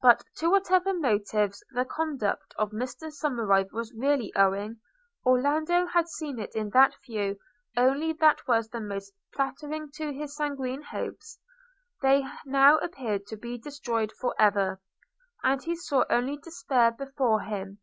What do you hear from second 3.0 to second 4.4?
Somerive was really